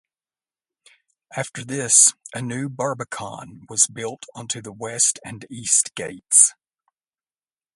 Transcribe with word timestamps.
After 1.37 1.63
this, 1.63 2.15
a 2.33 2.41
new 2.41 2.69
barbican 2.69 3.67
was 3.69 3.85
built 3.85 4.25
onto 4.33 4.59
the 4.59 4.71
west 4.71 5.19
and 5.23 5.45
east 5.51 5.93
gates. 5.93 6.55